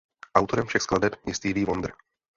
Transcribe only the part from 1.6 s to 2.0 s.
Wonder.